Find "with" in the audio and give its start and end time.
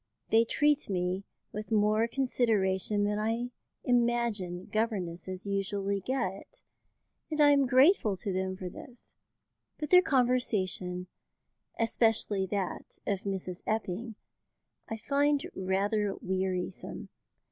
1.51-1.69